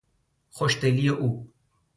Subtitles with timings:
[0.49, 1.51] خوشدلی او